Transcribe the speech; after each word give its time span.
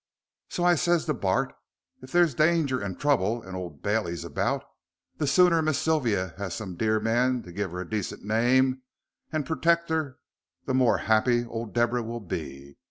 So 0.49 0.63
I 0.63 0.73
ses 0.73 1.05
to 1.05 1.13
Bart, 1.13 1.53
if 2.01 2.11
there's 2.11 2.33
danger 2.33 2.81
and 2.81 2.99
trouble 2.99 3.43
and 3.43 3.55
Old 3.55 3.83
Baileys 3.83 4.23
about, 4.25 4.63
the 5.17 5.27
sooner 5.27 5.61
Miss 5.61 5.77
Sylvia 5.77 6.33
have 6.39 6.53
some 6.53 6.75
dear 6.75 6.99
man 6.99 7.43
to 7.43 7.51
give 7.51 7.69
her 7.69 7.81
a 7.81 7.87
decent 7.87 8.23
name 8.23 8.81
and 9.31 9.45
pertect 9.45 9.89
her 9.89 10.17
the 10.65 10.73
more 10.73 10.97
happy 10.97 11.45
old 11.45 11.75
Deborah 11.75 12.01
will 12.01 12.19
be. 12.19 12.77